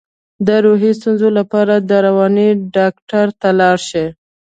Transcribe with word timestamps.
د 0.47 0.49
روحي 0.65 0.91
ستونزو 0.99 1.27
لپاره 1.37 1.75
د 1.89 1.91
رواني 2.05 2.49
ډاکټر 2.75 3.25
ته 3.41 3.49
لاړ 3.59 3.77
شئ 3.89 4.07